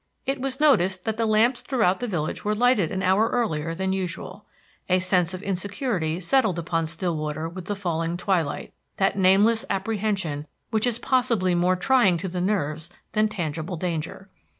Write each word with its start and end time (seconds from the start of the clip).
It 0.25 0.41
was 0.41 0.59
noticed 0.59 1.05
that 1.05 1.17
the 1.17 1.27
lamps 1.27 1.61
throughout 1.61 1.99
the 1.99 2.07
village 2.07 2.43
were 2.43 2.55
lighted 2.55 2.91
an 2.91 3.03
hour 3.03 3.29
earlier 3.29 3.75
than 3.75 3.93
usual. 3.93 4.47
A 4.89 4.97
sense 4.97 5.35
of 5.35 5.43
insecurity 5.43 6.19
settled 6.19 6.57
upon 6.57 6.87
Stillwater 6.87 7.47
with 7.47 7.65
the 7.65 7.75
falling 7.75 8.17
twilight, 8.17 8.73
that 8.97 9.15
nameless 9.15 9.63
apprehension 9.69 10.47
which 10.71 10.87
is 10.87 10.97
possibly 10.97 11.53
more 11.53 11.75
trying 11.75 12.17
to 12.17 12.27
the 12.27 12.41
nerves 12.41 12.89
than 13.11 13.27
tangible 13.27 13.77
danger. 13.77 14.27